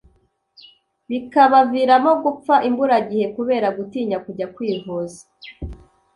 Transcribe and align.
bikabaviramo 1.09 2.11
gupfa 2.23 2.55
imburagihe 2.69 3.25
kubera 3.35 3.67
gutinya 3.77 4.17
kujya 4.25 4.45
kwivuza 4.55 5.21